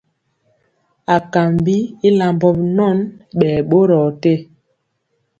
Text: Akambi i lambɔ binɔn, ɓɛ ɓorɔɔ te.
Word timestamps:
Akambi 1.17 1.77
i 2.07 2.09
lambɔ 2.17 2.47
binɔn, 2.57 2.97
ɓɛ 3.37 3.49
ɓorɔɔ 3.69 4.07
te. 4.21 4.33